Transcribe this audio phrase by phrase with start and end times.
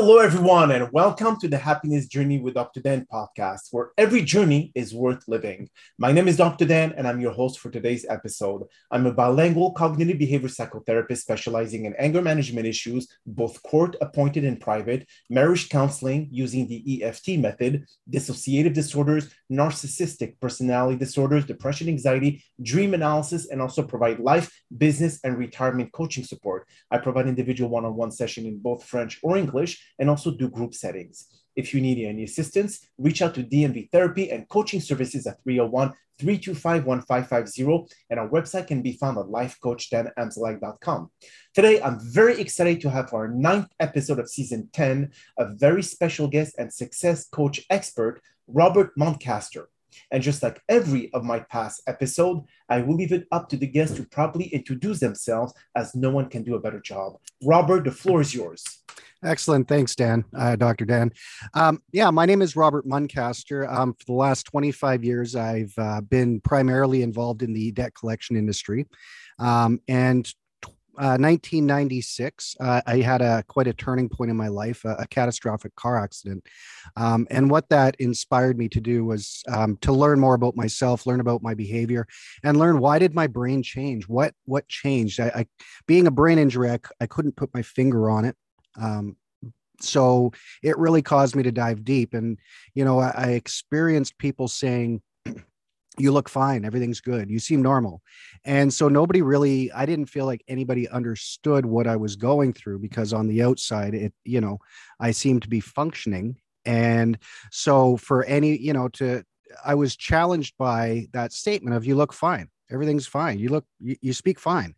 [0.00, 2.80] Hello, everyone, and welcome to the Happiness Journey with Dr.
[2.80, 5.68] Dan podcast, where every journey is worth living.
[5.98, 6.66] My name is Dr.
[6.66, 8.62] Dan, and I'm your host for today's episode.
[8.92, 14.60] I'm a bilingual cognitive behavior psychotherapist specializing in anger management issues, both court appointed and
[14.60, 22.94] private, marriage counseling using the EFT method, dissociative disorders, narcissistic personality disorders, depression, anxiety, dream
[22.94, 26.68] analysis, and also provide life, business, and retirement coaching support.
[26.88, 30.48] I provide individual one on one session in both French or English and also do
[30.48, 31.26] group settings.
[31.56, 35.92] If you need any assistance, reach out to DMV Therapy and Coaching Services at 301
[36.20, 37.94] 325 1550.
[38.10, 41.10] And our website can be found at lifecoachdanamzallag.com.
[41.54, 46.28] Today, I'm very excited to have our ninth episode of season 10 a very special
[46.28, 49.66] guest and success coach expert, Robert Muncaster.
[50.10, 53.66] And just like every of my past episode, I will leave it up to the
[53.66, 57.14] guests to properly introduce themselves as no one can do a better job.
[57.42, 58.64] Robert, the floor is yours.
[59.24, 59.68] Excellent.
[59.68, 60.84] Thanks, Dan, uh, Dr.
[60.84, 61.12] Dan.
[61.54, 63.70] Um, yeah, my name is Robert Muncaster.
[63.70, 68.36] Um, for the last 25 years, I've uh, been primarily involved in the debt collection
[68.36, 68.86] industry.
[69.38, 70.32] Um, and
[70.98, 75.06] uh, 1996, uh, I had a quite a turning point in my life, a, a
[75.06, 76.44] catastrophic car accident.
[76.96, 81.06] Um, and what that inspired me to do was um, to learn more about myself,
[81.06, 82.08] learn about my behavior,
[82.42, 84.08] and learn why did my brain change?
[84.08, 85.20] What what changed?
[85.20, 85.46] I, I
[85.86, 88.34] being a brain injury, I, I couldn't put my finger on it.
[88.80, 89.16] Um,
[89.80, 92.14] so it really caused me to dive deep.
[92.14, 92.38] And,
[92.74, 95.02] you know, I, I experienced people saying,
[95.98, 96.64] you look fine.
[96.64, 97.30] Everything's good.
[97.30, 98.02] You seem normal.
[98.44, 102.78] And so nobody really i didn't feel like anybody understood what i was going through
[102.78, 104.58] because on the outside it you know
[105.00, 106.36] i seemed to be functioning.
[106.64, 107.18] And
[107.50, 109.24] so for any you know to
[109.64, 112.48] i was challenged by that statement of you look fine.
[112.70, 113.38] Everything's fine.
[113.38, 114.74] You look you, you speak fine.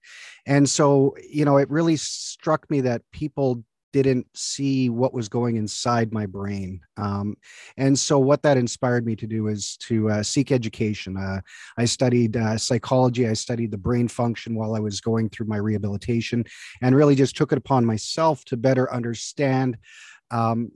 [0.46, 5.56] And so you know it really struck me that people didn't see what was going
[5.56, 6.80] inside my brain.
[6.96, 7.36] Um,
[7.76, 11.16] and so, what that inspired me to do is to uh, seek education.
[11.16, 11.40] Uh,
[11.76, 15.56] I studied uh, psychology, I studied the brain function while I was going through my
[15.56, 16.44] rehabilitation,
[16.82, 19.76] and really just took it upon myself to better understand.
[20.30, 20.72] Um,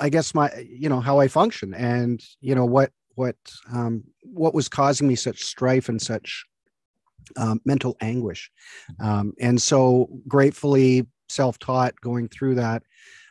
[0.00, 3.36] I guess my, you know, how I function, and you know what what
[3.72, 6.44] um, what was causing me such strife and such
[7.36, 8.50] um, mental anguish.
[9.00, 12.82] Um, and so gratefully self-taught going through that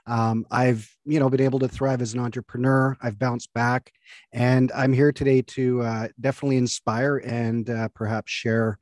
[0.05, 3.91] um, i've you know been able to thrive as an entrepreneur i've bounced back
[4.33, 8.79] and i'm here today to uh, definitely inspire and uh, perhaps share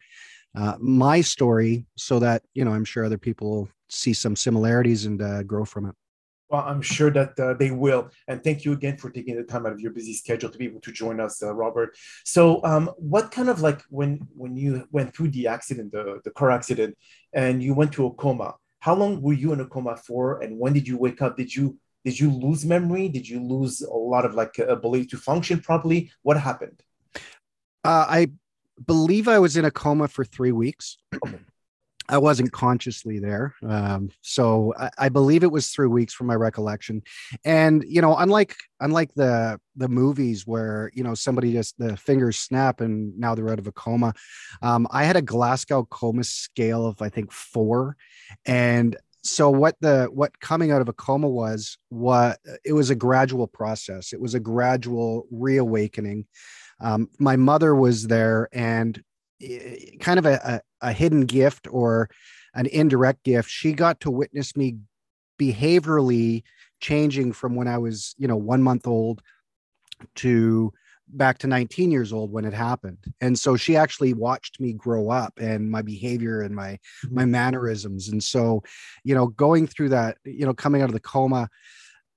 [0.56, 5.22] uh, my story so that you know i'm sure other people see some similarities and
[5.22, 5.96] uh, grow from it
[6.50, 8.10] well, I'm sure that uh, they will.
[8.28, 10.66] And thank you again for taking the time out of your busy schedule to be
[10.66, 11.98] able to join us, uh, Robert.
[12.24, 16.32] So, um, what kind of like when when you went through the accident, the, the
[16.32, 16.98] car accident,
[17.34, 18.56] and you went to a coma?
[18.86, 21.36] How long were you in a coma for and when did you wake up?
[21.36, 21.66] Did you
[22.04, 23.10] did you lose memory?
[23.10, 26.12] Did you lose a lot of like ability to function properly?
[26.22, 26.84] What happened?
[27.84, 28.22] Uh, i
[28.94, 30.98] believe i was in a coma for three weeks.
[31.26, 31.40] Okay.
[32.08, 33.56] I wasn't consciously there.
[33.68, 37.02] Um, so I, I, believe it was three weeks from my recollection.
[37.44, 42.38] And, you know, unlike, unlike the, the movies where, you know, somebody just the fingers
[42.38, 44.14] snap and now they're out of a coma.
[44.62, 47.98] Um, I had a Glasgow coma scale of, I think four.
[48.46, 52.96] And so what the, what coming out of a coma was, what it was a
[52.96, 54.14] gradual process.
[54.14, 56.28] It was a gradual reawakening.
[56.80, 59.02] Um, my mother was there and
[60.00, 62.10] kind of a, a, a hidden gift or
[62.54, 63.50] an indirect gift.
[63.50, 64.78] She got to witness me
[65.40, 66.44] behaviorally
[66.80, 69.22] changing from when I was, you know, one month old
[70.16, 70.72] to
[71.08, 75.10] back to 19 years old when it happened and so she actually watched me grow
[75.12, 76.80] up and my behavior and my
[77.12, 77.32] my mm-hmm.
[77.32, 78.64] mannerisms and so
[79.04, 81.48] you know going through that you know coming out of the coma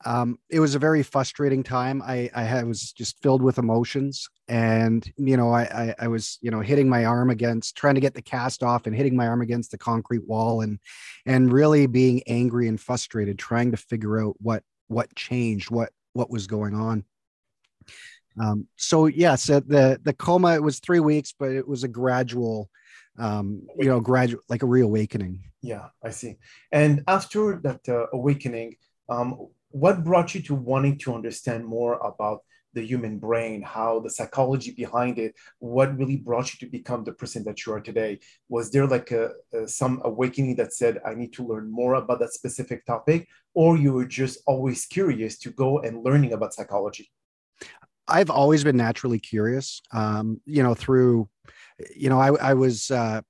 [0.04, 2.02] um, it was a very frustrating time.
[2.02, 6.50] I, I was just filled with emotions, and you know, I, I, I was you
[6.50, 9.42] know hitting my arm against trying to get the cast off and hitting my arm
[9.42, 10.78] against the concrete wall, and
[11.26, 16.30] and really being angry and frustrated, trying to figure out what what changed, what what
[16.30, 17.04] was going on.
[18.40, 21.88] Um, so yes, uh, the the coma it was three weeks, but it was a
[21.88, 22.70] gradual,
[23.18, 25.42] um, you know, gradual like a reawakening.
[25.60, 26.36] Yeah, I see.
[26.70, 28.76] And after that uh, awakening,
[29.08, 32.40] um, what brought you to wanting to understand more about
[32.74, 37.12] the human brain, how the psychology behind it, what really brought you to become the
[37.12, 38.20] person that you are today?
[38.48, 42.20] Was there like a, a, some awakening that said, I need to learn more about
[42.20, 47.10] that specific topic, or you were just always curious to go and learning about psychology?
[48.06, 49.82] I've always been naturally curious.
[49.92, 51.28] Um, you know, through,
[51.94, 53.22] you know, I, I was uh,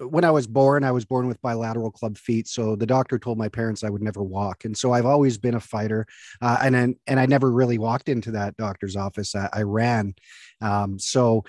[0.00, 2.46] when I was born, I was born with bilateral club feet.
[2.48, 5.54] So the doctor told my parents I would never walk, and so I've always been
[5.54, 6.06] a fighter.
[6.40, 9.34] Uh, and then, and I never really walked into that doctor's office.
[9.34, 10.14] I, I ran.
[10.60, 11.44] Um, so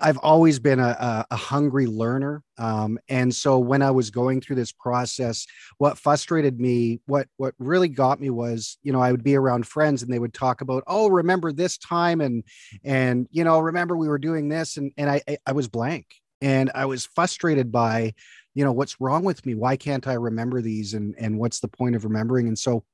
[0.00, 2.42] I've always been a, a, hungry learner.
[2.58, 5.46] Um, and so when I was going through this process,
[5.78, 9.66] what frustrated me, what what really got me was, you know, I would be around
[9.66, 12.42] friends and they would talk about, oh, remember this time, and
[12.84, 16.06] and you know, remember we were doing this, and and I I was blank
[16.42, 18.12] and i was frustrated by
[18.54, 21.68] you know what's wrong with me why can't i remember these and and what's the
[21.68, 22.84] point of remembering and so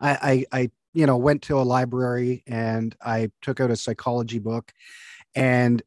[0.00, 4.38] i i, I you know went to a library and i took out a psychology
[4.38, 4.72] book
[5.34, 5.82] and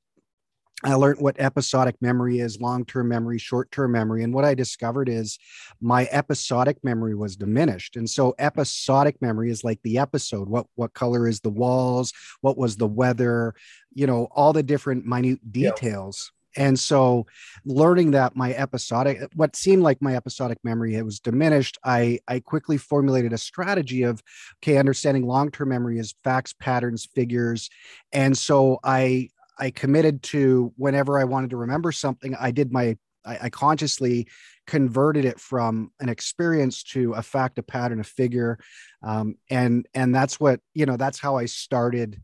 [0.83, 4.23] I learned what episodic memory is, long term memory, short term memory.
[4.23, 5.39] And what I discovered is
[5.81, 7.95] my episodic memory was diminished.
[7.95, 12.13] And so, episodic memory is like the episode what, what color is the walls?
[12.41, 13.55] What was the weather?
[13.95, 17.25] You know, all the different minute details and so
[17.65, 22.39] learning that my episodic what seemed like my episodic memory it was diminished i i
[22.39, 24.21] quickly formulated a strategy of
[24.61, 27.69] okay understanding long-term memory is facts patterns figures.
[28.11, 32.97] And so i i committed to whenever i wanted to remember something i did my
[33.25, 34.27] I, I consciously
[34.65, 38.57] converted it from an experience to a fact a pattern a figure.
[39.03, 42.21] Um, and and that's what you know that's how i started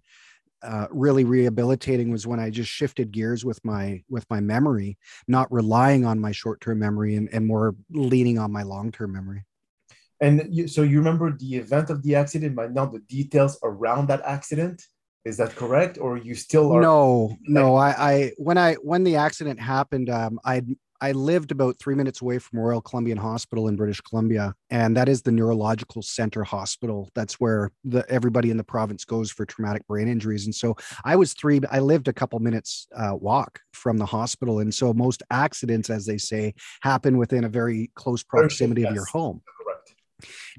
[0.64, 5.52] uh, really rehabilitating was when I just shifted gears with my with my memory, not
[5.52, 9.44] relying on my short term memory and, and more leaning on my long term memory.
[10.22, 14.08] And you, so you remember the event of the accident, but not the details around
[14.08, 14.82] that accident.
[15.26, 16.82] Is that correct, or you still are?
[16.82, 17.76] No, no.
[17.76, 20.62] I, I when I when the accident happened, um, I
[21.04, 25.10] I lived about three minutes away from Royal Columbian Hospital in British Columbia, and that
[25.10, 27.10] is the neurological center hospital.
[27.14, 30.46] That's where the everybody in the province goes for traumatic brain injuries.
[30.46, 31.60] And so I was three.
[31.70, 36.06] I lived a couple minutes uh, walk from the hospital, and so most accidents, as
[36.06, 38.92] they say, happen within a very close proximity yes.
[38.92, 39.42] of your home.
[39.62, 39.96] Correct.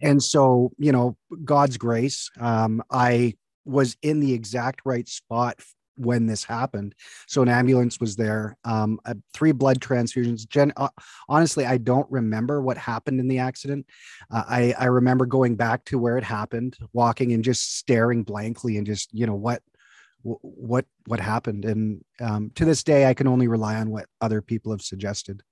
[0.02, 3.32] And so, you know, God's grace, um, I
[3.64, 5.58] was in the exact right spot
[5.96, 6.94] when this happened.
[7.26, 10.48] So an ambulance was there, um, uh, three blood transfusions.
[10.48, 10.88] Gen- uh,
[11.28, 13.86] honestly, I don't remember what happened in the accident.
[14.30, 18.76] Uh, I, I remember going back to where it happened, walking and just staring blankly
[18.76, 19.62] and just, you know, what,
[20.22, 21.64] what, what happened.
[21.64, 25.42] And um, to this day, I can only rely on what other people have suggested.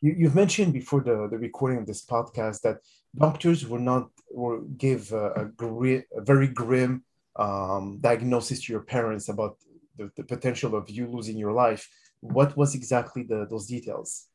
[0.00, 2.78] You, have mentioned before the, the recording of this podcast that
[3.16, 7.04] doctors will not will give a, a, gri- a very grim
[7.36, 9.58] um, diagnosis to your parents about
[9.96, 11.88] the, the potential of you losing your life.
[12.20, 14.28] What was exactly the those details?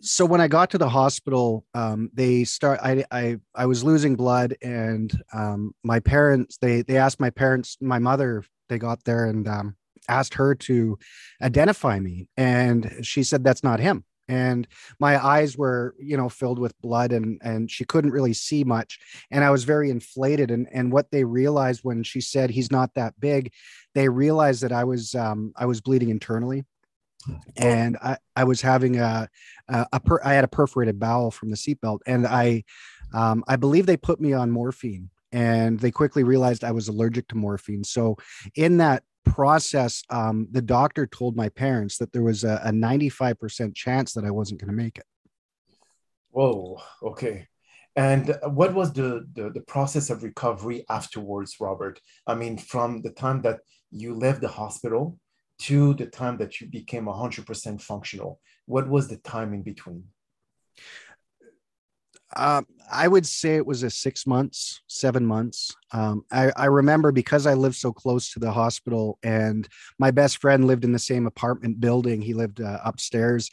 [0.00, 2.80] so when I got to the hospital, um, they start.
[2.82, 7.76] I, I I was losing blood, and um, my parents they they asked my parents,
[7.80, 8.44] my mother.
[8.68, 9.76] They got there and um,
[10.08, 10.98] asked her to
[11.40, 14.66] identify me, and she said that's not him and
[14.98, 18.98] my eyes were you know filled with blood and and she couldn't really see much
[19.30, 22.92] and i was very inflated and and what they realized when she said he's not
[22.94, 23.52] that big
[23.94, 26.64] they realized that i was um i was bleeding internally
[27.56, 29.28] and i i was having a
[29.68, 32.62] a, a per, i had a perforated bowel from the seatbelt and i
[33.14, 37.28] um i believe they put me on morphine and they quickly realized I was allergic
[37.28, 37.84] to morphine.
[37.84, 38.16] So,
[38.54, 43.74] in that process, um, the doctor told my parents that there was a, a 95%
[43.74, 45.04] chance that I wasn't going to make it.
[46.30, 46.80] Whoa.
[47.02, 47.46] Okay.
[47.96, 52.00] And what was the, the, the process of recovery afterwards, Robert?
[52.26, 55.18] I mean, from the time that you left the hospital
[55.60, 60.04] to the time that you became 100% functional, what was the time in between?
[62.34, 65.74] Um, I would say it was a six months, seven months.
[65.92, 69.68] Um, I, I, remember because I lived so close to the hospital, and
[69.98, 72.20] my best friend lived in the same apartment building.
[72.20, 73.48] He lived uh, upstairs,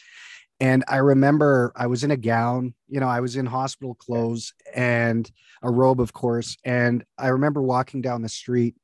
[0.59, 2.73] and I remember I was in a gown.
[2.87, 5.29] You know, I was in hospital clothes and
[5.61, 6.57] a robe, of course.
[6.63, 8.75] And I remember walking down the street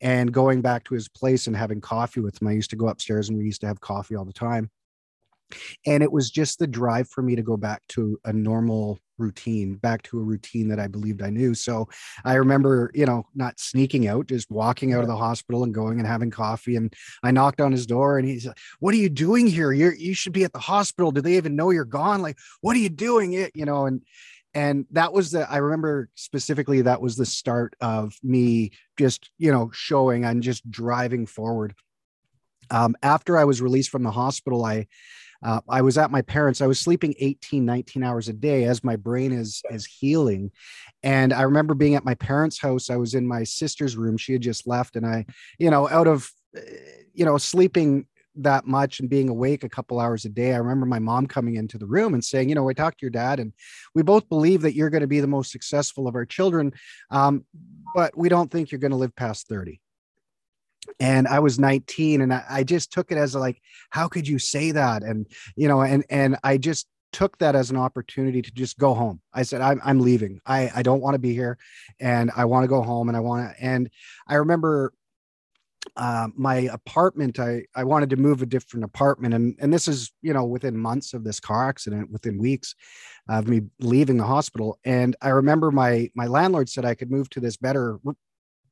[0.00, 2.48] and going back to his place and having coffee with him.
[2.48, 4.70] I used to go upstairs, and we used to have coffee all the time.
[5.86, 9.74] And it was just the drive for me to go back to a normal routine,
[9.74, 11.54] back to a routine that I believed I knew.
[11.54, 11.88] So
[12.24, 15.98] I remember, you know, not sneaking out, just walking out of the hospital and going
[15.98, 16.76] and having coffee.
[16.76, 16.92] And
[17.22, 19.72] I knocked on his door and he's like, What are you doing here?
[19.72, 21.10] You're, you should be at the hospital.
[21.10, 22.22] Do they even know you're gone?
[22.22, 23.32] Like, what are you doing?
[23.34, 24.02] It, you know, and,
[24.54, 29.50] and that was the i remember specifically that was the start of me just you
[29.50, 31.74] know showing and just driving forward
[32.70, 34.86] um, after i was released from the hospital i
[35.44, 36.62] uh, I was at my parents.
[36.62, 40.50] I was sleeping 18, 19 hours a day as my brain is is healing.
[41.02, 42.88] And I remember being at my parents' house.
[42.88, 44.16] I was in my sister's room.
[44.16, 45.26] She had just left, and I,
[45.58, 46.60] you know, out of, eh,
[47.12, 50.54] you know, sleeping that much and being awake a couple hours a day.
[50.54, 53.04] I remember my mom coming into the room and saying, you know, I talked to
[53.04, 53.52] your dad and
[53.94, 56.72] we both believe that you're going to be the most successful of our children.
[57.12, 57.44] Um,
[57.94, 59.80] but we don't think you're going to live past 30
[61.00, 63.60] and I was 19 and I, I, just took it as like,
[63.90, 65.02] how could you say that?
[65.02, 65.26] And,
[65.56, 69.20] you know, and, and I just took that as an opportunity to just go home.
[69.32, 70.40] I said, I'm, I'm leaving.
[70.46, 71.58] I, I don't want to be here
[72.00, 73.88] and I want to go home and I want to, and
[74.26, 74.92] I remember
[75.96, 79.34] uh, my apartment, I, I wanted to move a different apartment.
[79.34, 82.74] And, and this is, you know, within months of this car accident, within weeks
[83.28, 84.78] of me leaving the hospital.
[84.84, 87.98] And I remember my, my landlord said I could move to this better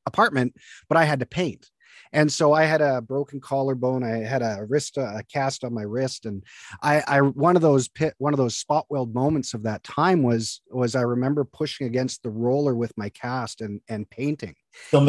[0.05, 0.55] apartment,
[0.89, 1.69] but I had to paint.
[2.11, 4.03] And so I had a broken collarbone.
[4.03, 6.43] I had a wrist, a cast on my wrist, and
[6.81, 10.23] I, I one of those pit, one of those spot weld moments of that time
[10.23, 14.55] was was I remember pushing against the roller with my cast and and painting.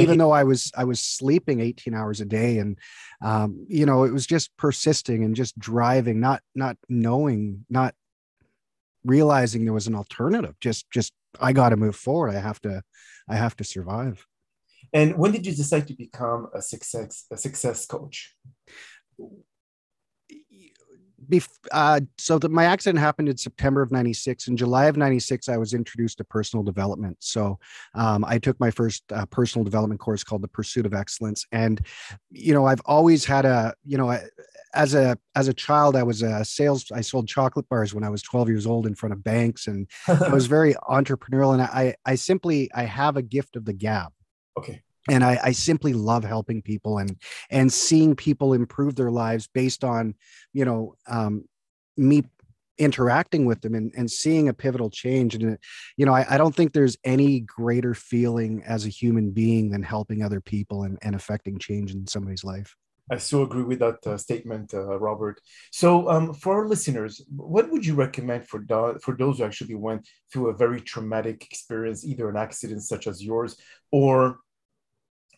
[0.02, 2.78] Even though I was I was sleeping 18 hours a day, and
[3.22, 7.94] um, you know it was just persisting and just driving, not not knowing, not
[9.04, 10.54] realizing there was an alternative.
[10.60, 12.34] Just just I got to move forward.
[12.34, 12.82] I have to
[13.28, 14.26] I have to survive.
[14.94, 18.34] And when did you decide to become a success a success coach?
[21.28, 24.46] Bef- uh, so the, my accident happened in September of 96.
[24.46, 27.16] In July of 96, I was introduced to personal development.
[27.20, 27.58] So
[27.94, 31.46] um, I took my first uh, personal development course called the Pursuit of Excellence.
[31.50, 31.80] And,
[32.30, 34.16] you know, I've always had a, you know,
[34.74, 36.90] as a as a child, I was a sales.
[36.92, 39.88] I sold chocolate bars when I was 12 years old in front of banks, and
[40.08, 41.54] I was very entrepreneurial.
[41.54, 44.12] And I I simply I have a gift of the gab.
[44.58, 44.82] Okay.
[45.10, 47.16] And I, I simply love helping people and
[47.50, 50.14] and seeing people improve their lives based on,
[50.54, 51.44] you know, um,
[51.96, 52.24] me
[52.78, 55.34] interacting with them and, and seeing a pivotal change.
[55.34, 55.58] And,
[55.96, 59.82] you know, I, I don't think there's any greater feeling as a human being than
[59.82, 62.74] helping other people and, and affecting change in somebody's life.
[63.10, 65.40] I so agree with that uh, statement, uh, Robert.
[65.70, 69.74] So, um, for our listeners, what would you recommend for do- for those who actually
[69.74, 73.56] went through a very traumatic experience, either an accident such as yours,
[73.92, 74.38] or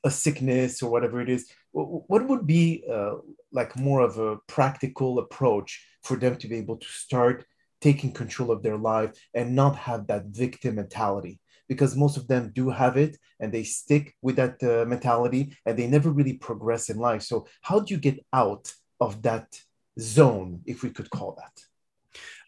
[0.04, 3.14] a sickness or whatever it is what would be uh,
[3.52, 7.44] like more of a practical approach for them to be able to start
[7.80, 12.52] taking control of their life and not have that victim mentality because most of them
[12.54, 16.88] do have it and they stick with that uh, mentality and they never really progress
[16.88, 17.22] in life.
[17.22, 19.58] So how do you get out of that
[19.98, 21.62] zone if we could call that?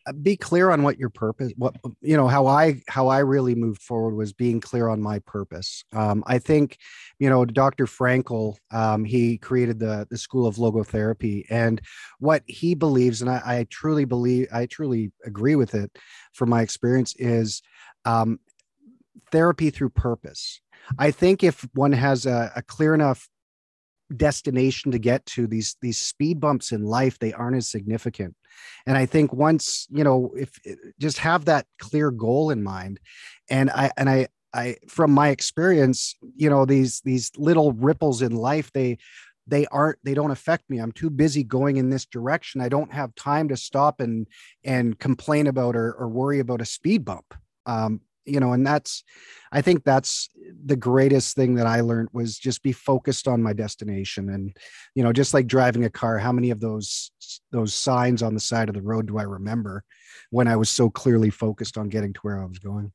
[0.08, 3.54] Uh, be clear on what your purpose what you know how i how i really
[3.54, 5.84] moved forward was being clear on my purpose.
[5.92, 6.78] Um, i think
[7.18, 11.80] you know dr Frankl um, he created the the school of logotherapy and
[12.20, 15.90] what he believes and i, I truly believe i truly agree with it
[16.32, 17.60] from my experience is
[18.04, 18.38] um,
[19.30, 20.60] therapy through purpose.
[20.98, 23.28] I think if one has a, a clear enough
[24.16, 28.34] destination to get to these these speed bumps in life they aren't as significant.
[28.86, 33.00] And i think once you know if eh, just have that clear goal in mind.
[33.50, 38.34] And i and i i from my experience you know these these little ripples in
[38.34, 38.96] life they
[39.48, 40.78] they aren't they don't affect me.
[40.78, 42.60] I'm too busy going in this direction.
[42.60, 44.26] I don't have time to stop and
[44.62, 47.34] and complain about or, or worry about a speed bump.
[47.66, 49.02] Um, you know and that's
[49.52, 50.28] i think that's
[50.64, 54.30] the greatest thing that i learned was just be focused on my destination.
[54.30, 54.56] And
[54.94, 57.10] you know just like driving a car how many of those
[57.52, 59.84] those signs on the side of the road do i remember
[60.30, 62.92] when i was so clearly focused on getting to where i was going?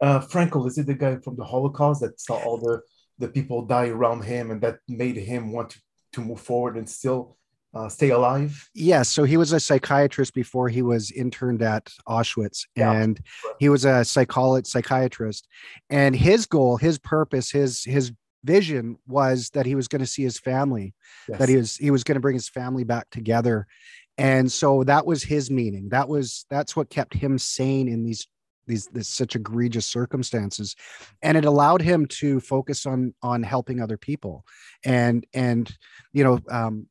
[0.00, 2.80] Uh Frankl is it the guy from the holocaust that saw all the
[3.18, 5.80] the people die around him and that made him want to,
[6.14, 7.36] to move forward and still
[7.74, 8.68] uh, stay alive?
[8.74, 9.08] Yes.
[9.08, 12.92] So he was a psychiatrist before he was interned at Auschwitz, yeah.
[12.92, 13.20] and
[13.58, 15.48] he was a psychologist, psychiatrist.
[15.90, 18.12] And his goal, his purpose, his his
[18.44, 20.94] vision was that he was going to see his family,
[21.28, 21.38] yes.
[21.38, 23.66] that he was he was going to bring his family back together,
[24.16, 25.88] and so that was his meaning.
[25.88, 28.28] That was that's what kept him sane in these
[28.66, 30.74] these this such egregious circumstances
[31.22, 34.42] and it allowed him to focus on on helping other people
[34.84, 35.76] and and
[36.14, 36.86] you know um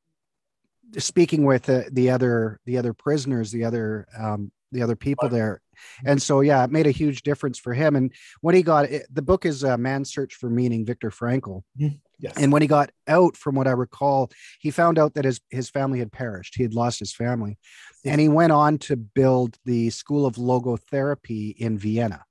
[0.98, 5.62] speaking with the, the other the other prisoners, the other um, the other people there,
[6.06, 7.96] and so yeah, it made a huge difference for him.
[7.96, 11.64] And when he got it, the book is uh, "Man's Search for Meaning," Viktor Frankl.
[11.80, 11.96] Mm-hmm.
[12.20, 12.34] Yes.
[12.38, 15.70] And when he got out, from what I recall, he found out that his his
[15.70, 16.56] family had perished.
[16.56, 17.58] He had lost his family,
[18.06, 22.24] and he went on to build the School of Logotherapy in Vienna.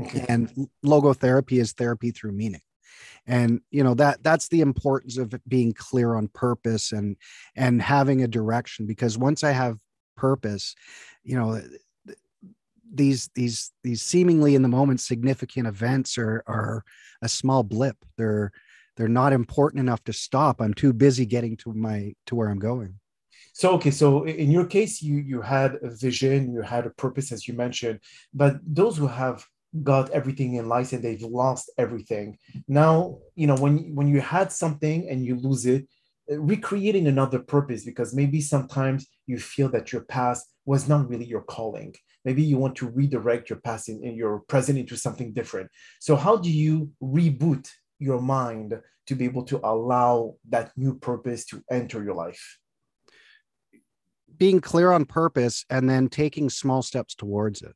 [0.00, 0.24] Okay.
[0.28, 2.62] And logotherapy is therapy through meaning
[3.26, 7.16] and you know that that's the importance of being clear on purpose and
[7.56, 9.78] and having a direction because once i have
[10.16, 10.74] purpose
[11.24, 11.60] you know
[12.92, 16.84] these these these seemingly in the moment significant events are are
[17.22, 17.96] a small blip.
[18.16, 18.52] They're
[18.96, 20.60] they're not important enough to stop.
[20.60, 22.98] I'm too busy getting to my to where i'm going.
[23.54, 27.32] So okay, so in your case, you you had a vision, you had a purpose,
[27.32, 28.00] as you mentioned,
[28.34, 29.46] but those who have
[29.82, 32.38] got everything in life and they've lost everything.
[32.68, 35.86] Now you know when when you had something and you lose it
[36.30, 41.24] uh, recreating another purpose because maybe sometimes you feel that your past was not really
[41.24, 41.94] your calling.
[42.24, 45.70] Maybe you want to redirect your past in, in your present into something different.
[46.00, 51.44] So how do you reboot your mind to be able to allow that new purpose
[51.46, 52.58] to enter your life?
[54.36, 57.74] Being clear on purpose and then taking small steps towards it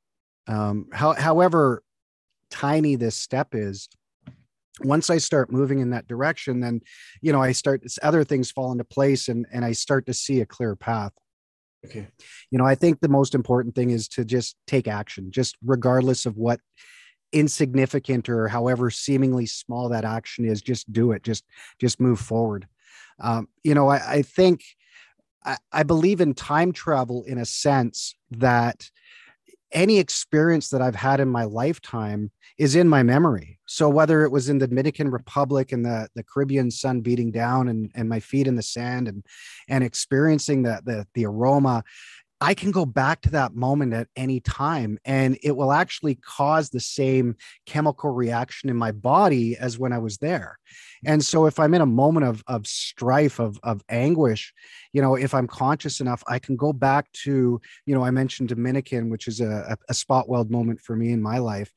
[0.49, 1.83] um, how, however
[2.51, 3.89] tiny this step is
[4.81, 6.81] once i start moving in that direction then
[7.21, 10.41] you know i start other things fall into place and and i start to see
[10.41, 11.13] a clear path.
[11.85, 12.09] Okay.
[12.51, 16.27] You know i think the most important thing is to just take action just regardless
[16.27, 16.61] of what
[17.33, 21.45] insignificant or however seemingly small that action is just do it just
[21.81, 22.69] just move forward.
[23.21, 24.63] Um, you know i, I think
[25.45, 28.91] I, I believe in time travel in a sense that
[29.77, 33.61] any experience that I've had in my lifetime is in my memory.
[33.67, 37.69] So whether it was in the Dominican Republic and the, the Caribbean sun beating down
[37.69, 39.23] and, and my feet in the sand and
[39.69, 41.85] and experiencing the, the the aroma,
[42.41, 46.69] I can go back to that moment at any time and it will actually cause
[46.69, 50.59] the same chemical reaction in my body as when I was there.
[51.05, 54.53] And so if I'm in a moment of, of strife, of, of anguish,
[54.93, 58.51] you know, if I'm conscious enough, I can go back to, you know, I mentioned
[58.51, 61.73] Dominican, which is a, a spot weld moment for me in my life.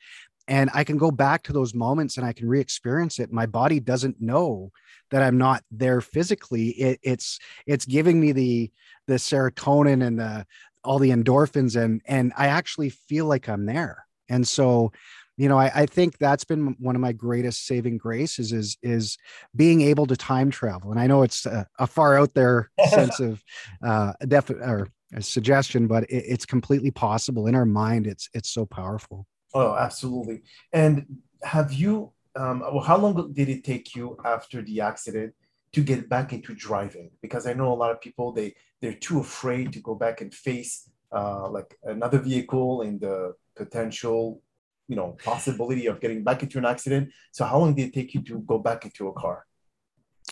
[0.50, 3.32] And I can go back to those moments and I can re-experience it.
[3.32, 4.72] My body doesn't know
[5.12, 6.70] that I'm not there physically.
[6.70, 8.72] It, it's it's giving me the
[9.08, 10.46] the serotonin and the
[10.84, 14.06] all the endorphins and and I actually feel like I'm there.
[14.27, 14.91] And so,
[15.38, 19.20] you know, I, I think that's been one of my greatest saving graces is is
[19.56, 20.89] being able to time travel.
[20.89, 23.44] And I know it's a, a far out there sense of
[23.84, 28.08] uh, def or a suggestion, but it, it's completely possible in our mind.
[28.08, 29.27] It's it's so powerful.
[29.53, 30.44] Oh, absolutely.
[30.74, 31.06] And
[31.44, 35.34] have you um, well, how long did it take you after the accident
[35.73, 37.10] to get back into driving?
[37.21, 40.34] Because I know a lot of people they they're too afraid to go back and
[40.34, 44.41] face uh, like another vehicle and the potential,
[44.88, 47.10] you know, possibility of getting back into an accident.
[47.32, 49.45] So how long did it take you to go back into a car?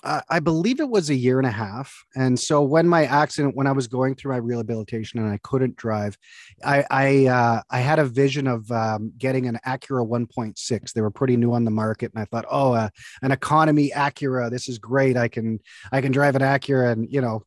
[0.03, 2.05] I believe it was a year and a half.
[2.15, 5.75] And so when my accident, when I was going through my rehabilitation and I couldn't
[5.75, 6.17] drive,
[6.63, 10.93] I I, uh, I had a vision of um, getting an Acura 1.6.
[10.93, 12.89] They were pretty new on the market, and I thought, oh, uh,
[13.21, 15.17] an economy Acura, this is great.
[15.17, 15.59] I can
[15.91, 17.43] I can drive an Acura, and you know.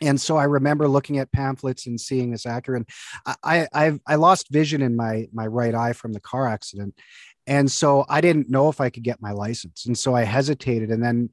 [0.00, 2.88] And so I remember looking at pamphlets and seeing this Acura, and
[3.42, 6.94] I I I lost vision in my my right eye from the car accident,
[7.46, 10.90] and so I didn't know if I could get my license, and so I hesitated,
[10.90, 11.30] and then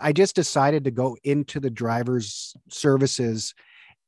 [0.00, 3.54] I just decided to go into the driver's services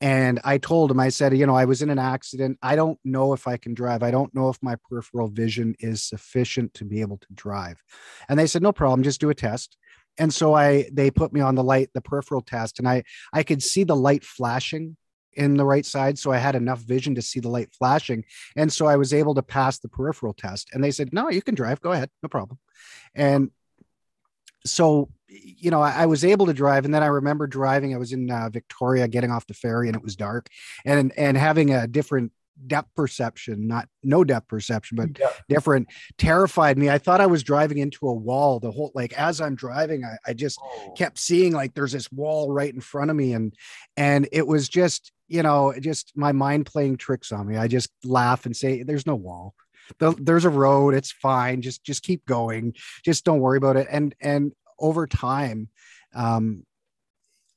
[0.01, 2.57] and I told him, I said, you know, I was in an accident.
[2.61, 4.03] I don't know if I can drive.
[4.03, 7.81] I don't know if my peripheral vision is sufficient to be able to drive.
[8.27, 9.77] And they said, no problem, just do a test.
[10.17, 13.43] And so I they put me on the light, the peripheral test, and I I
[13.43, 14.97] could see the light flashing
[15.35, 16.19] in the right side.
[16.19, 18.25] So I had enough vision to see the light flashing.
[18.55, 20.69] And so I was able to pass the peripheral test.
[20.73, 21.81] And they said, no, you can drive.
[21.81, 22.09] Go ahead.
[22.21, 22.59] No problem.
[23.15, 23.51] And
[24.65, 27.93] so you know, I, I, was able to drive, and then I remember driving.
[27.93, 30.47] I was in uh, Victoria, getting off the ferry, and it was dark,
[30.85, 32.31] and and having a different
[32.67, 35.29] depth perception, not no depth perception, but yeah.
[35.49, 36.89] different, terrified me.
[36.89, 38.59] I thought I was driving into a wall.
[38.59, 40.93] The whole like as I'm driving, I, I just oh.
[40.97, 43.53] kept seeing like there's this wall right in front of me, and
[43.97, 47.57] and it was just you know just my mind playing tricks on me.
[47.57, 49.55] I just laugh and say, "There's no wall."
[49.99, 54.15] There's a road it's fine just just keep going just don't worry about it and
[54.21, 55.69] and over time,
[56.13, 56.65] um,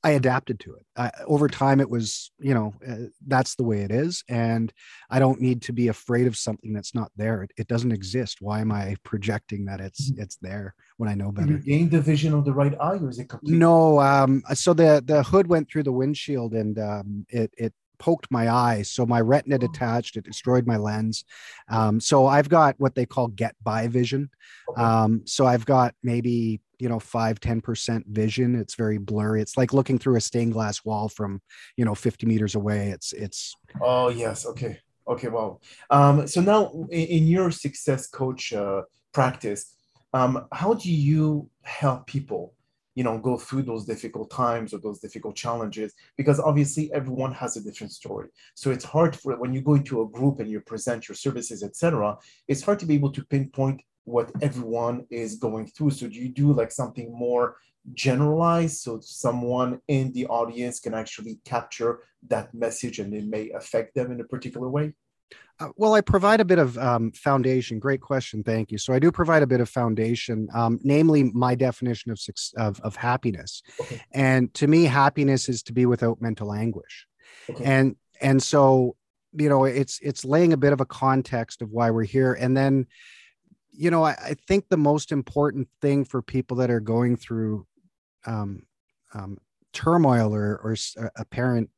[0.03, 0.85] I adapted to it.
[0.95, 4.23] I, over time, it was, you know, uh, that's the way it is.
[4.29, 4.71] And
[5.09, 7.43] I don't need to be afraid of something that's not there.
[7.43, 8.37] It, it doesn't exist.
[8.39, 10.21] Why am I projecting that it's mm-hmm.
[10.21, 11.51] it's there when I know better?
[11.51, 13.57] you gained the vision of the right eye, or is it complete?
[13.57, 13.99] No.
[13.99, 18.49] Um, so the the hood went through the windshield and um, it it poked my
[18.49, 18.81] eye.
[18.81, 19.59] So my retina oh.
[19.59, 21.25] detached, it destroyed my lens.
[21.69, 24.29] Um, so I've got what they call get by vision.
[24.75, 29.57] Um, so I've got maybe you know five ten percent vision it's very blurry it's
[29.57, 31.41] like looking through a stained glass wall from
[31.75, 36.71] you know 50 meters away it's it's oh yes okay okay well um so now
[36.91, 39.73] in, in your success coach uh, practice
[40.13, 42.53] um how do you help people
[42.97, 47.51] you know go through those difficult times or those difficult challenges because obviously everyone has
[47.55, 48.27] a different story
[48.61, 51.59] so it's hard for when you go into a group and you present your services
[51.69, 55.91] etc it's hard to be able to pinpoint what everyone is going through.
[55.91, 57.57] So do you do like something more
[57.93, 63.95] generalized so someone in the audience can actually capture that message and it may affect
[63.95, 64.93] them in a particular way?
[65.59, 67.79] Uh, well, I provide a bit of um, foundation.
[67.79, 68.43] Great question.
[68.43, 68.77] Thank you.
[68.77, 72.19] So I do provide a bit of foundation, um, namely my definition of,
[72.57, 73.63] of, of happiness.
[73.81, 74.01] Okay.
[74.13, 77.07] And to me, happiness is to be without mental anguish.
[77.49, 77.63] Okay.
[77.63, 78.95] And, and so,
[79.33, 82.33] you know, it's, it's laying a bit of a context of why we're here.
[82.33, 82.85] And then,
[83.71, 87.65] you know, I, I think the most important thing for people that are going through
[88.27, 88.61] um,
[89.13, 89.39] um,
[89.73, 90.75] turmoil or, or
[91.15, 91.71] apparent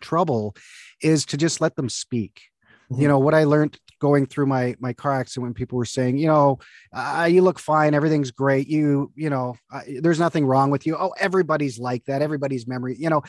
[0.00, 0.56] trouble
[1.00, 2.49] is to just let them speak
[2.90, 3.00] mm-hmm.
[3.00, 6.18] you know what i learned going through my my car accident when people were saying
[6.18, 6.58] you know
[6.92, 10.96] uh, you look fine everything's great you you know uh, there's nothing wrong with you.
[10.96, 13.22] Oh everybody's like that everybody's memory you know.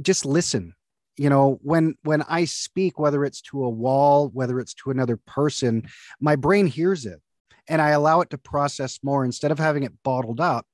[0.00, 0.74] Just listen
[1.16, 1.58] you know.
[1.62, 5.88] When when i speak whether it's to a wall whether it's to another person
[6.20, 7.20] my brain hears it
[7.68, 9.24] and i allow it to process more.
[9.24, 10.64] Instead of having it bottled up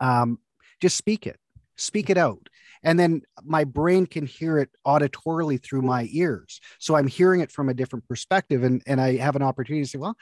[0.00, 0.38] um,
[0.80, 1.38] just speak it
[1.76, 2.48] speak it out
[2.82, 6.60] and then my brain can hear it auditorily through my ears.
[6.78, 9.90] So i'm hearing it from a different perspective and and i have an opportunity to
[9.90, 10.16] say well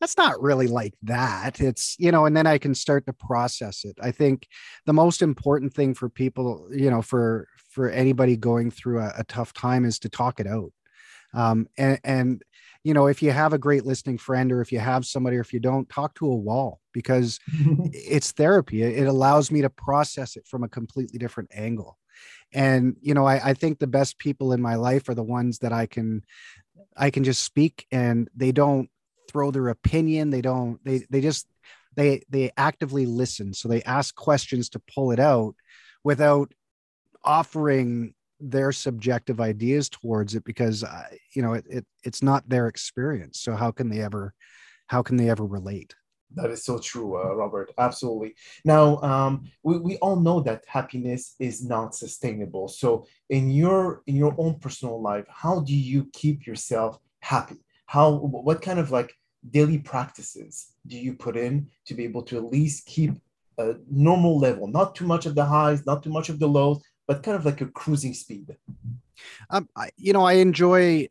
[0.00, 1.60] that's not really like that.
[1.60, 3.96] It's you know and then i can start to process it.
[4.00, 4.48] I think
[4.86, 9.24] the most important thing for people you know for for anybody going through a, a
[9.24, 10.72] tough time is to talk it out.
[11.32, 12.42] Um, and, and
[12.84, 15.40] you know if you have a great listening friend or if you have somebody or
[15.40, 17.38] if you don't talk to a wall because
[17.92, 18.82] it's therapy.
[18.82, 21.98] It allows me to process it from a completely different angle.
[22.52, 25.58] And you know I, I think the best people in my life are the ones
[25.60, 26.22] that i can
[26.96, 28.90] i can just speak and they don't
[29.30, 30.30] throw their opinion.
[30.30, 31.46] They don't they they just
[31.96, 33.54] they they actively listen.
[33.54, 35.54] So they ask questions to pull it out
[36.02, 36.52] without
[37.24, 42.66] offering their subjective ideas towards it because uh, you know it, it it's not their
[42.68, 43.40] experience.
[43.40, 44.34] So how can they ever
[44.86, 45.94] how can they ever relate?
[46.34, 47.72] That is so true uh, robert.
[47.76, 48.34] Absolutely.
[48.64, 52.68] Now um, we, we all know that happiness is not sustainable.
[52.68, 57.56] So in your in your own personal life how do you keep yourself happy?
[57.86, 59.12] How what kind of like
[59.50, 63.12] daily practices do you put in to be able to at least keep
[63.58, 64.66] a normal level?
[64.66, 67.44] Not too much of the highs not too much of the lows but kind of
[67.44, 68.56] like a cruising speed.
[69.50, 71.08] Um, I, you know, I enjoy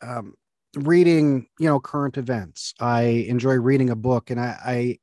[0.00, 0.34] um,
[0.76, 2.72] reading, you know, current events.
[2.78, 4.98] I enjoy reading a book, and I,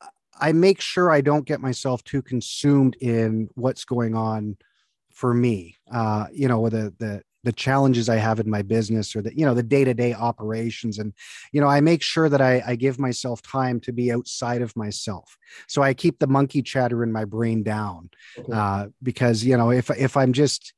[0.00, 0.08] I,
[0.48, 4.56] I make sure I don't get myself too consumed in what's going on
[5.12, 5.76] for me.
[5.88, 9.36] Uh, you know, with the the the challenges I have in my business or the,
[9.36, 10.98] you know, the day-to-day operations.
[10.98, 11.12] And,
[11.52, 14.76] you know, I make sure that I, I give myself time to be outside of
[14.76, 15.36] myself.
[15.66, 18.52] So I keep the monkey chatter in my brain down okay.
[18.52, 20.74] uh, because, you know, if, if I'm just,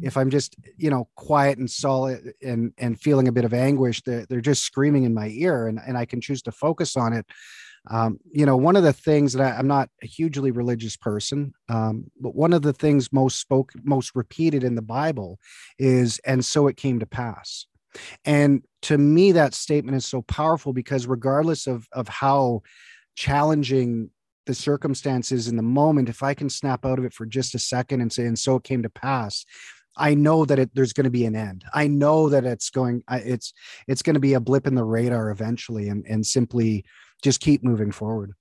[0.00, 4.02] if I'm just, you know, quiet and solid and, and feeling a bit of anguish,
[4.02, 7.12] they're, they're just screaming in my ear and, and I can choose to focus on
[7.12, 7.26] it
[7.88, 11.52] um, you know, one of the things that I, am not a hugely religious person,
[11.68, 15.38] um, but one of the things most spoke, most repeated in the Bible
[15.78, 17.66] is, and so it came to pass.
[18.24, 22.62] And to me, that statement is so powerful because regardless of, of how
[23.14, 24.10] challenging
[24.46, 27.58] the circumstances in the moment, if I can snap out of it for just a
[27.58, 29.44] second and say, and so it came to pass,
[29.96, 31.64] I know that it, there's going to be an end.
[31.72, 33.54] I know that it's going, it's,
[33.88, 36.84] it's going to be a blip in the radar eventually and, and simply
[37.22, 38.32] just keep moving forward.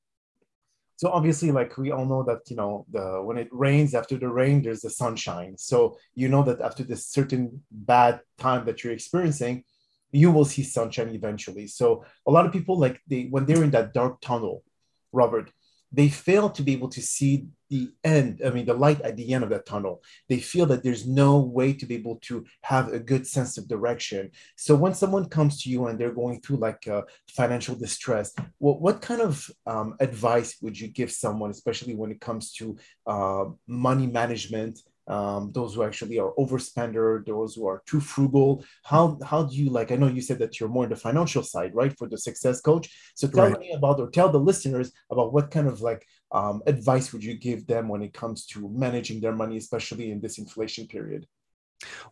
[0.98, 4.30] So obviously like we all know that you know the when it rains after the
[4.30, 5.58] rain there's the sunshine.
[5.58, 9.64] So you know that after this certain bad time that you're experiencing
[10.12, 11.68] you will see sunshine eventually.
[11.68, 14.64] So a lot of people like they when they're in that dark tunnel
[15.12, 15.50] robert
[15.92, 19.34] they fail to be able to see the end, I mean, the light at the
[19.34, 20.04] end of that tunnel.
[20.30, 23.68] They feel that there's no way to be able to have a good sense of
[23.68, 24.32] direction.
[24.56, 28.82] So when someone comes to you and they're going through like uh, financial distress, what,
[28.82, 33.46] what kind of um, advice would you give someone, especially when it comes to uh,
[33.68, 34.80] money management?
[35.08, 38.66] Um, those who actually are overspender, those who are too frugal.
[38.84, 39.92] How how do you like?
[39.92, 42.62] I know you said that you're more in the financial side, right, for the success
[42.62, 42.90] coach.
[43.16, 43.60] So tell right.
[43.60, 47.38] me about, or tell the listeners about what kind of like um, advice would you
[47.38, 51.28] give them when it comes to managing their money, especially in this inflation period.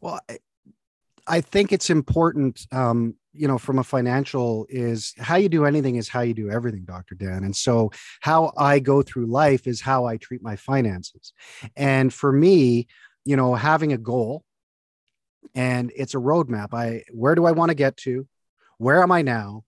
[0.02, 0.20] Well,
[1.28, 5.96] I think it's important, um, you know, from a financial is how you do anything
[5.96, 7.16] is how you do everything, Dr.
[7.16, 7.44] Dan.
[7.44, 7.92] And so
[8.22, 11.34] how I go through life is how I treat my finances.
[11.76, 12.88] And for me,
[13.26, 14.44] you know, having a goal
[15.56, 16.74] and it's a roadmap.
[16.74, 18.28] I where do I want to get to?
[18.78, 19.64] Where am I now?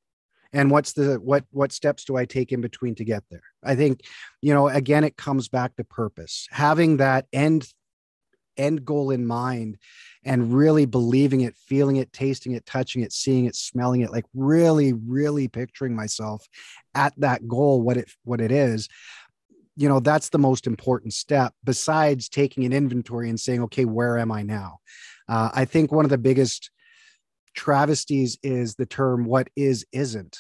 [0.53, 3.43] And what's the what what steps do I take in between to get there?
[3.63, 4.01] I think,
[4.41, 6.47] you know, again, it comes back to purpose.
[6.51, 7.67] Having that end
[8.57, 9.77] end goal in mind
[10.25, 14.25] and really believing it, feeling it, tasting it, touching it, seeing it, smelling it, like
[14.33, 16.45] really, really picturing myself
[16.93, 18.89] at that goal, what it what it is,
[19.77, 24.17] you know, that's the most important step besides taking an inventory and saying, okay, where
[24.17, 24.79] am I now?
[25.29, 26.71] Uh, I think one of the biggest
[27.53, 30.37] travesties is the term what is isn't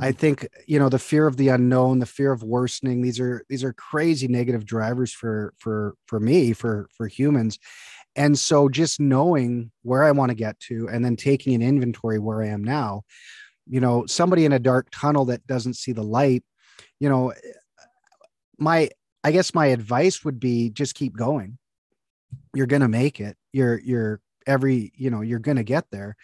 [0.00, 0.18] I mm-hmm.
[0.18, 3.02] think you know the fear of the unknown, the fear of worsening.
[3.02, 7.58] These are these are crazy negative drivers for for for me for for humans,
[8.16, 12.18] and so just knowing where I want to get to, and then taking an inventory
[12.18, 13.02] where I am now.
[13.66, 16.44] You know, somebody in a dark tunnel that doesn't see the light.
[17.00, 17.32] You know,
[18.58, 18.90] my
[19.22, 21.58] I guess my advice would be just keep going.
[22.54, 23.36] You're gonna make it.
[23.52, 26.16] You're you're every you know you're going to get there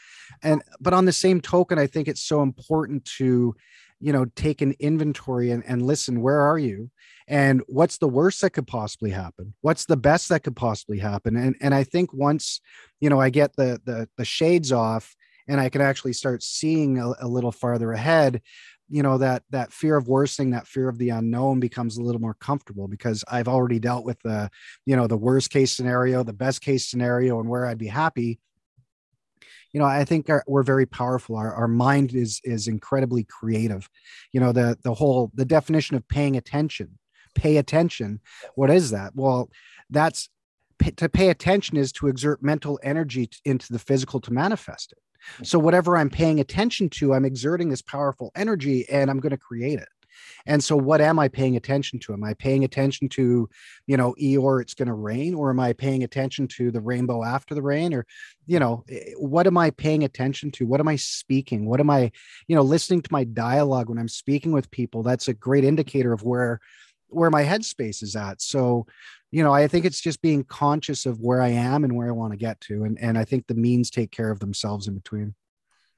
[0.43, 3.55] and but on the same token i think it's so important to
[4.01, 6.91] you know take an inventory and, and listen where are you?
[7.29, 9.55] And what's the worst that could possibly happen?
[9.61, 11.37] What's the best that could possibly happen?
[11.37, 12.61] And and i think once
[13.01, 15.15] you know i get the the, the shades off
[15.49, 18.43] and i can actually start seeing a, a little farther ahead
[18.91, 22.21] you know that that fear of worsening that fear of the unknown becomes a little
[22.21, 24.51] more comfortable because i've already dealt with the
[24.85, 28.39] you know the worst case scenario the best case scenario and where i'd be happy
[29.73, 31.37] you know i think our, we're very powerful.
[31.37, 33.89] Our, our mind is is incredibly creative.
[34.33, 36.99] You know the the whole the definition of paying attention
[37.35, 38.21] pay attention
[38.55, 39.13] what is that?
[39.15, 39.51] Well
[39.89, 40.29] that's
[40.97, 44.99] to pay attention is to exert mental energy into the physical to manifest it.
[45.43, 45.47] Mm.
[45.47, 49.37] So whatever I'm paying attention to, I'm exerting this powerful energy and I'm going to
[49.37, 49.89] create it.
[50.47, 52.13] And so what am I paying attention to?
[52.13, 53.49] Am I paying attention to,
[53.87, 57.25] you know, Eeyore, it's going to rain, or am I paying attention to the rainbow
[57.25, 57.95] after the rain?
[57.95, 58.07] Or,
[58.47, 60.67] you know, eh, what am I paying attention to?
[60.67, 61.67] What am I speaking?
[61.67, 62.11] What am I,
[62.49, 65.03] you know, listening to my dialogue when I'm speaking with people?
[65.03, 66.61] That's a great indicator of where
[67.13, 68.41] where my headspace is at.
[68.41, 68.87] So,
[69.31, 72.13] you know, I think it's just being conscious of where I am and where I
[72.13, 72.85] want to get to.
[72.85, 75.35] And, and I think the means take care of themselves in between.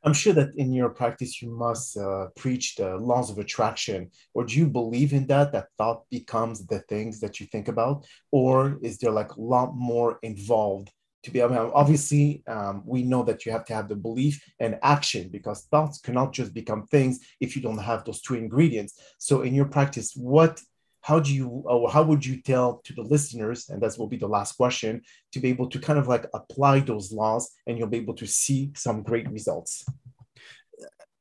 [0.05, 4.11] I'm sure that in your practice, you must uh, preach the laws of attraction.
[4.35, 8.05] Or do you believe in that, that thought becomes the things that you think about?
[8.33, 10.91] Or is there like a lot more involved
[11.23, 14.79] to be able obviously um, we know that you have to have the belief and
[14.83, 19.43] action because thoughts cannot just become things if you don't have those two ingredients so
[19.43, 20.61] in your practice what
[21.03, 24.17] how do you or how would you tell to the listeners and that will be
[24.17, 27.89] the last question to be able to kind of like apply those laws and you'll
[27.89, 29.85] be able to see some great results?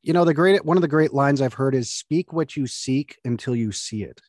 [0.03, 2.65] You know the great one of the great lines i've heard is speak what you
[2.65, 4.19] seek until you see it.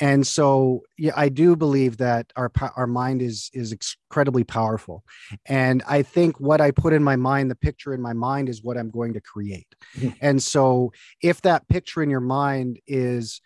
[0.00, 5.04] And so yeah i do believe that our our mind is is incredibly powerful.
[5.46, 8.64] And i think what i put in my mind the picture in my mind is
[8.64, 9.68] what i'm going to create.
[9.96, 10.16] Mm-hmm.
[10.20, 10.92] and so
[11.22, 13.40] if that picture in your mind is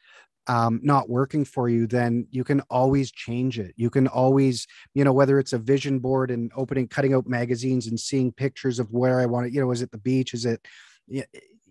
[0.46, 3.72] um, not working for you, then you can always change it.
[3.76, 7.86] You can always, you know, whether it's a vision board and opening, cutting out magazines
[7.86, 10.34] and seeing pictures of where I want to, you know, is it the beach?
[10.34, 10.66] Is it,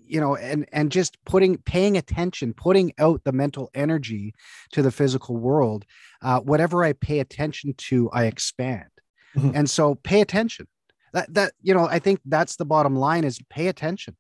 [0.06, 4.34] you know, and and just putting, paying attention, putting out the mental energy
[4.72, 5.86] to the physical world.
[6.22, 8.90] Uh, whatever I pay attention to, I expand.
[9.36, 9.56] Mm-hmm.
[9.56, 10.68] And so, pay attention.
[11.14, 14.16] That that you know, I think that's the bottom line: is pay attention,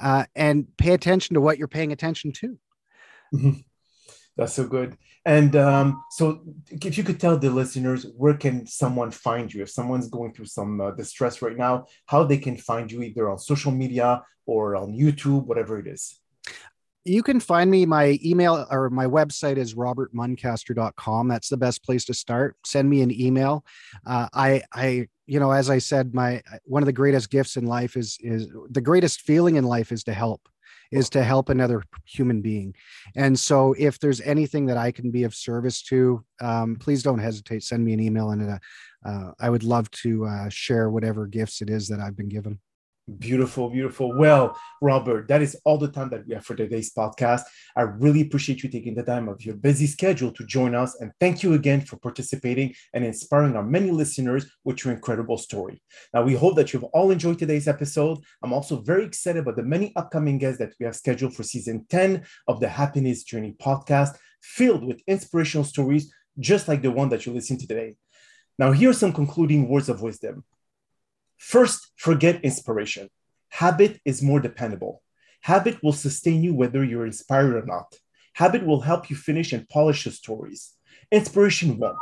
[0.00, 2.58] uh, and pay attention to what you're paying attention to.
[3.34, 3.60] Mm-hmm.
[4.36, 4.96] That's so good.
[5.26, 9.70] And um, so, if you could tell the listeners where can someone find you if
[9.70, 13.38] someone's going through some uh, distress right now, how they can find you either on
[13.38, 16.20] social media or on YouTube, whatever it is.
[17.06, 17.86] You can find me.
[17.86, 21.28] My email or my website is robertmuncaster.com.
[21.28, 22.56] That's the best place to start.
[22.64, 23.64] Send me an email.
[24.06, 27.66] Uh, I, I, you know, as I said, my one of the greatest gifts in
[27.66, 30.48] life is is the greatest feeling in life is to help
[30.92, 32.74] is to help another human being.
[33.16, 37.18] And so if there's anything that I can be of service to, um, please don't
[37.18, 37.62] hesitate.
[37.62, 38.58] Send me an email and uh,
[39.04, 42.58] uh, I would love to uh, share whatever gifts it is that I've been given.
[43.18, 44.16] Beautiful, beautiful.
[44.16, 47.42] Well, Robert, that is all the time that we have for today's podcast.
[47.76, 50.98] I really appreciate you taking the time of your busy schedule to join us.
[51.00, 55.82] And thank you again for participating and inspiring our many listeners with your incredible story.
[56.14, 58.20] Now, we hope that you've all enjoyed today's episode.
[58.42, 61.84] I'm also very excited about the many upcoming guests that we have scheduled for season
[61.90, 67.26] 10 of the Happiness Journey podcast, filled with inspirational stories just like the one that
[67.26, 67.96] you listened to today.
[68.58, 70.42] Now, here are some concluding words of wisdom.
[71.44, 73.10] First, forget inspiration.
[73.50, 75.02] Habit is more dependable.
[75.42, 77.94] Habit will sustain you whether you're inspired or not.
[78.32, 80.72] Habit will help you finish and polish your stories.
[81.12, 81.98] Inspiration won't.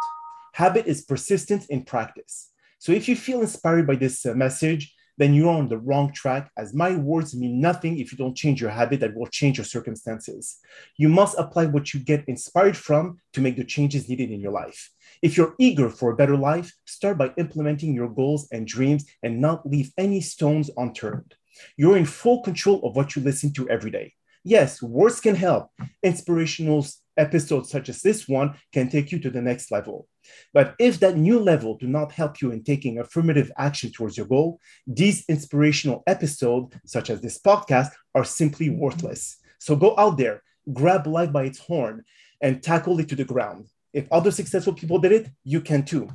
[0.55, 2.53] Habit is persistence in practice.
[2.79, 6.51] So if you feel inspired by this uh, message, then you're on the wrong track,
[6.57, 9.65] as my words mean nothing if you don't change your habit that will change your
[9.65, 10.59] circumstances.
[10.97, 14.53] You must apply what you get inspired from to make the changes needed in your
[14.53, 14.91] life.
[15.23, 19.41] If you're eager for a better life, start by implementing your goals and dreams and
[19.41, 21.37] not leave any stones unturned.
[21.77, 24.15] You're in full control of what you listen to every day.
[24.43, 25.71] Yes, words can help.
[26.03, 26.85] Inspirational
[27.17, 30.09] episodes such as this one can take you to the next level.
[30.53, 34.27] But if that new level do not help you in taking affirmative action towards your
[34.27, 34.59] goal,
[34.89, 39.37] these inspirational episodes, such as this podcast, are simply worthless.
[39.61, 42.03] So go out there, grab life by its horn,
[42.41, 43.69] and tackle it to the ground.
[43.93, 46.09] If other successful people did it, you can too.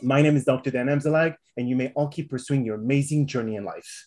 [0.00, 0.70] My name is Dr.
[0.70, 4.06] Dan Amzallag, and you may all keep pursuing your amazing journey in life.